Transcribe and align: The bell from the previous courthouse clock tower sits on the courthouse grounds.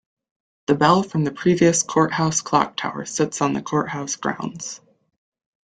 The 0.65 0.73
bell 0.73 1.03
from 1.03 1.25
the 1.25 1.31
previous 1.31 1.83
courthouse 1.83 2.41
clock 2.41 2.75
tower 2.75 3.05
sits 3.05 3.39
on 3.39 3.53
the 3.53 3.61
courthouse 3.61 4.15
grounds. 4.15 4.81